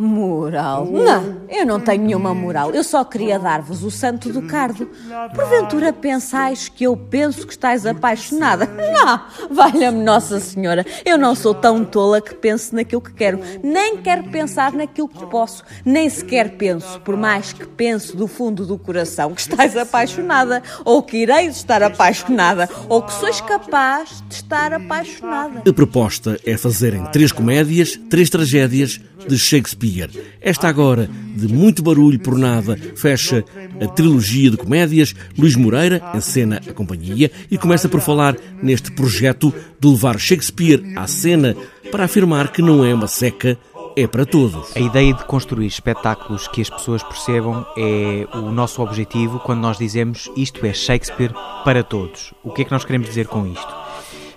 Moral? 0.00 0.86
Não, 0.86 1.39
eu 1.50 1.66
não 1.66 1.80
tenho 1.80 2.04
nenhuma 2.04 2.32
moral. 2.32 2.70
Eu 2.70 2.84
só 2.84 3.04
queria 3.04 3.38
dar-vos 3.38 3.82
o 3.82 3.90
santo 3.90 4.32
do 4.32 4.42
cardo. 4.42 4.88
Porventura 5.34 5.92
pensais 5.92 6.68
que 6.68 6.84
eu 6.84 6.96
penso 6.96 7.46
que 7.46 7.52
estáis 7.52 7.84
apaixonada? 7.84 8.66
Não, 8.66 9.20
valha-me 9.50 10.02
Nossa 10.02 10.38
Senhora. 10.38 10.86
Eu 11.04 11.18
não 11.18 11.34
sou 11.34 11.52
tão 11.52 11.84
tola 11.84 12.20
que 12.20 12.34
pense 12.34 12.74
naquilo 12.74 13.00
que 13.00 13.12
quero. 13.12 13.40
Nem 13.62 13.96
quero 13.96 14.30
pensar 14.30 14.72
naquilo 14.72 15.08
que 15.08 15.26
posso. 15.26 15.64
Nem 15.84 16.08
sequer 16.08 16.56
penso, 16.56 17.00
por 17.00 17.16
mais 17.16 17.52
que 17.52 17.66
penso 17.66 18.16
do 18.16 18.28
fundo 18.28 18.64
do 18.64 18.78
coração, 18.78 19.34
que 19.34 19.40
estáis 19.40 19.76
apaixonada. 19.76 20.62
Ou 20.84 21.02
que 21.02 21.16
ireis 21.16 21.56
estar 21.56 21.82
apaixonada. 21.82 22.68
Ou 22.88 23.02
que 23.02 23.12
sois 23.12 23.40
capaz 23.40 24.22
de 24.28 24.36
estar 24.36 24.72
apaixonada. 24.72 25.62
A 25.68 25.72
proposta 25.72 26.38
é 26.46 26.56
fazerem 26.56 27.04
três 27.06 27.32
comédias, 27.32 27.98
três 28.08 28.30
tragédias 28.30 29.00
de 29.26 29.38
Shakespeare. 29.38 30.10
Esta 30.40 30.68
agora, 30.68 31.10
de 31.40 31.52
muito 31.52 31.82
barulho 31.82 32.18
por 32.20 32.38
nada, 32.38 32.76
fecha 32.94 33.44
a 33.80 33.86
trilogia 33.88 34.50
de 34.50 34.56
comédias. 34.56 35.14
Luís 35.38 35.56
Moreira 35.56 36.02
encena 36.14 36.60
a 36.68 36.72
companhia 36.72 37.30
e 37.50 37.58
começa 37.58 37.88
por 37.88 38.00
falar 38.00 38.36
neste 38.62 38.92
projeto 38.92 39.52
de 39.78 39.88
levar 39.88 40.18
Shakespeare 40.18 40.82
à 40.96 41.06
cena 41.06 41.56
para 41.90 42.04
afirmar 42.04 42.52
que 42.52 42.62
não 42.62 42.84
é 42.84 42.94
uma 42.94 43.08
seca, 43.08 43.58
é 43.96 44.06
para 44.06 44.24
todos. 44.24 44.76
A 44.76 44.80
ideia 44.80 45.12
de 45.12 45.24
construir 45.24 45.66
espetáculos 45.66 46.46
que 46.48 46.60
as 46.60 46.70
pessoas 46.70 47.02
percebam 47.02 47.66
é 47.76 48.26
o 48.34 48.52
nosso 48.52 48.82
objetivo 48.82 49.40
quando 49.40 49.60
nós 49.60 49.78
dizemos 49.78 50.30
isto 50.36 50.64
é 50.64 50.72
Shakespeare 50.72 51.32
para 51.64 51.82
todos. 51.82 52.32
O 52.42 52.50
que 52.50 52.62
é 52.62 52.64
que 52.64 52.70
nós 52.70 52.84
queremos 52.84 53.08
dizer 53.08 53.26
com 53.26 53.46
isto? 53.46 53.74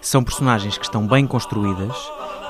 São 0.00 0.24
personagens 0.24 0.76
que 0.76 0.84
estão 0.84 1.06
bem 1.06 1.26
construídas, 1.26 1.96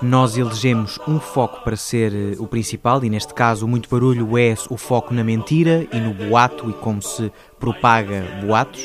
nós 0.03 0.36
elegemos 0.36 0.98
um 1.06 1.20
foco 1.20 1.62
para 1.62 1.77
ser 1.77 2.12
eh, 2.12 2.36
o 2.39 2.47
principal, 2.47 3.03
e 3.05 3.08
neste 3.08 3.33
caso 3.33 3.67
muito 3.69 3.89
barulho 3.89 4.36
é 4.36 4.55
o 4.69 4.77
foco 4.77 5.14
na 5.14 5.22
mentira 5.22 5.86
e 5.92 6.00
no 6.00 6.12
boato 6.12 6.69
e 6.69 6.72
como 6.75 7.00
se 7.00 7.33
propaga 7.58 8.25
boatos, 8.45 8.83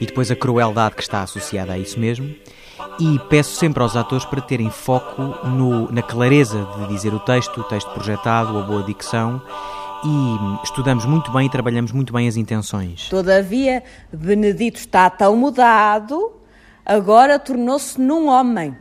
e 0.00 0.06
depois 0.06 0.30
a 0.30 0.36
crueldade 0.36 0.94
que 0.94 1.02
está 1.02 1.22
associada 1.22 1.72
a 1.72 1.78
isso 1.78 1.98
mesmo. 1.98 2.34
E 2.98 3.18
peço 3.28 3.56
sempre 3.56 3.82
aos 3.82 3.96
atores 3.96 4.24
para 4.24 4.40
terem 4.40 4.70
foco 4.70 5.22
no, 5.48 5.90
na 5.90 6.02
clareza 6.02 6.66
de 6.78 6.88
dizer 6.88 7.12
o 7.12 7.18
texto, 7.18 7.60
o 7.60 7.64
texto 7.64 7.90
projetado, 7.90 8.58
a 8.58 8.62
boa 8.62 8.82
dicção 8.82 9.42
e 10.04 10.64
estudamos 10.64 11.04
muito 11.04 11.30
bem 11.30 11.46
e 11.46 11.50
trabalhamos 11.50 11.92
muito 11.92 12.12
bem 12.12 12.26
as 12.26 12.36
intenções. 12.36 13.08
Todavia, 13.08 13.82
Benedito 14.12 14.78
está 14.78 15.10
tão 15.10 15.36
mudado, 15.36 16.32
agora 16.84 17.38
tornou-se 17.38 18.00
num 18.00 18.28
homem. 18.28 18.76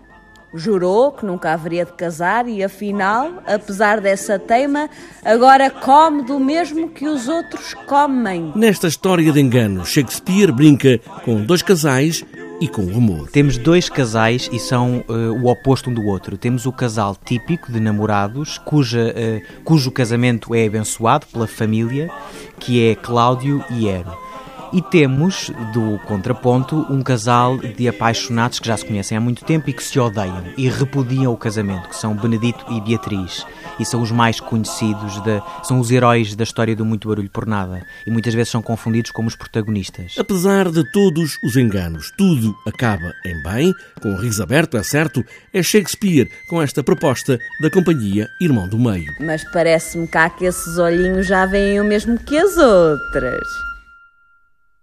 Jurou 0.53 1.11
que 1.11 1.25
nunca 1.25 1.53
haveria 1.53 1.85
de 1.85 1.93
casar 1.93 2.47
e, 2.47 2.63
afinal, 2.63 3.43
apesar 3.45 4.01
dessa 4.01 4.39
teima, 4.39 4.89
agora 5.23 5.69
come 5.69 6.23
do 6.23 6.39
mesmo 6.39 6.89
que 6.89 7.07
os 7.07 7.27
outros 7.27 7.73
comem. 7.85 8.51
Nesta 8.55 8.87
história 8.87 9.31
de 9.31 9.39
engano, 9.39 9.85
Shakespeare 9.85 10.51
brinca 10.51 10.99
com 11.23 11.43
dois 11.43 11.61
casais 11.61 12.25
e 12.59 12.67
com 12.67 12.83
o 12.83 12.97
amor. 12.97 13.29
Temos 13.29 13.57
dois 13.57 13.89
casais 13.89 14.49
e 14.51 14.59
são 14.59 15.03
uh, 15.07 15.41
o 15.41 15.47
oposto 15.47 15.89
um 15.89 15.93
do 15.93 16.05
outro. 16.05 16.37
Temos 16.37 16.65
o 16.65 16.71
casal 16.71 17.15
típico 17.15 17.71
de 17.71 17.79
namorados, 17.79 18.57
cuja, 18.57 19.13
uh, 19.15 19.63
cujo 19.63 19.91
casamento 19.91 20.53
é 20.53 20.65
abençoado 20.65 21.25
pela 21.27 21.47
família, 21.47 22.11
que 22.59 22.85
é 22.85 22.95
Cláudio 22.95 23.63
e 23.69 23.87
Ero. 23.87 24.28
E 24.71 24.81
temos, 24.81 25.51
do 25.73 25.99
contraponto, 26.05 26.85
um 26.89 27.01
casal 27.01 27.57
de 27.57 27.87
apaixonados 27.87 28.59
que 28.59 28.67
já 28.67 28.77
se 28.77 28.85
conhecem 28.85 29.17
há 29.17 29.21
muito 29.21 29.43
tempo 29.43 29.69
e 29.69 29.73
que 29.73 29.83
se 29.83 29.99
odeiam 29.99 30.43
e 30.57 30.69
repudiam 30.69 31.33
o 31.33 31.37
casamento, 31.37 31.89
que 31.89 31.95
são 31.95 32.15
Benedito 32.15 32.63
e 32.69 32.79
Beatriz. 32.81 33.45
E 33.79 33.85
são 33.85 34.01
os 34.01 34.11
mais 34.11 34.39
conhecidos, 34.39 35.19
de, 35.23 35.41
são 35.63 35.79
os 35.79 35.89
heróis 35.89 36.35
da 36.35 36.43
história 36.43 36.75
do 36.75 36.85
Muito 36.85 37.07
Barulho 37.07 37.29
por 37.29 37.47
Nada. 37.47 37.83
E 38.05 38.11
muitas 38.11 38.33
vezes 38.33 38.51
são 38.51 38.61
confundidos 38.61 39.09
como 39.09 39.27
os 39.27 39.35
protagonistas. 39.35 40.15
Apesar 40.19 40.69
de 40.69 40.83
todos 40.91 41.37
os 41.43 41.55
enganos, 41.55 42.11
tudo 42.17 42.55
acaba 42.67 43.11
em 43.25 43.41
bem, 43.41 43.73
com 44.01 44.13
o 44.13 44.17
riso 44.17 44.43
aberto, 44.43 44.77
é 44.77 44.83
certo, 44.83 45.25
é 45.51 45.63
Shakespeare 45.63 46.29
com 46.47 46.61
esta 46.61 46.83
proposta 46.83 47.39
da 47.61 47.71
companhia 47.71 48.27
Irmão 48.39 48.67
do 48.67 48.77
Meio. 48.77 49.11
Mas 49.19 49.43
parece-me 49.51 50.07
cá 50.07 50.29
que 50.29 50.45
esses 50.45 50.77
olhinhos 50.77 51.25
já 51.25 51.45
veem 51.45 51.81
o 51.81 51.85
mesmo 51.85 52.19
que 52.19 52.37
as 52.37 52.55
outras. 52.57 53.68